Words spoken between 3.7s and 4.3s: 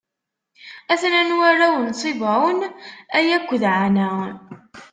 Ɛana.